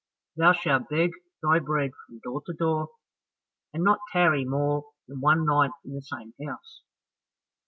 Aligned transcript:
Thou 0.35 0.53
shalt 0.53 0.89
beg 0.89 1.11
thy 1.43 1.59
bread 1.59 1.91
from 2.07 2.21
door 2.23 2.41
to 2.47 2.53
door, 2.53 2.89
and 3.71 3.83
not 3.83 3.99
tarry 4.11 4.43
more 4.45 4.85
than 5.07 5.19
one 5.21 5.45
night 5.45 5.69
in 5.85 5.93
the 5.93 6.01
same 6.01 6.33
house. 6.43 6.81